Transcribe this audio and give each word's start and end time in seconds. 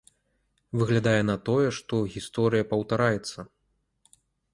Выглядае 0.81 1.19
на 1.29 1.35
тое, 1.49 1.67
што 1.79 1.95
гісторыя 2.13 2.67
паўтараецца. 2.73 3.39